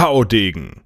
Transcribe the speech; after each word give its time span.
Haudegen 0.00 0.80